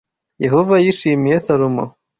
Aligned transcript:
Yehova 0.43 0.75
yishimiye 0.83 1.35
Salomo 1.45 1.83